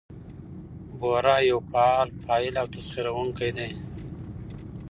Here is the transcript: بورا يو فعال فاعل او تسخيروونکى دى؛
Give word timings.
بورا 0.99 1.37
يو 1.49 1.59
فعال 1.71 2.09
فاعل 2.25 2.53
او 2.61 2.65
تسخيروونکى 2.75 3.49
دى؛ 3.57 3.69